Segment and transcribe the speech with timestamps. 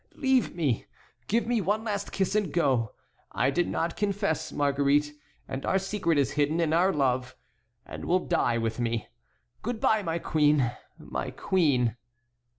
[0.15, 0.87] Leave me;
[1.27, 2.91] give me one last kiss and go.
[3.33, 5.13] I did not confess, Marguerite,
[5.47, 7.35] and our secret is hidden in our love
[7.85, 9.09] and will die with me.
[9.61, 11.97] Good by, my queen, my queen."